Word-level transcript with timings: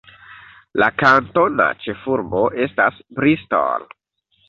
La 0.83 0.87
kantona 1.01 1.69
ĉefurbo 1.85 2.43
estas 2.67 3.01
Bristol. 3.21 3.91